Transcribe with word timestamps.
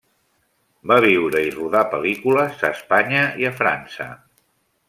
Va 0.91 0.97
viure 1.05 1.43
i 1.49 1.51
rodar 1.57 1.83
pel·lícules 1.93 2.65
a 2.71 2.75
Espanya 2.79 3.23
i 3.45 3.49
a 3.51 3.55
França. 3.63 4.13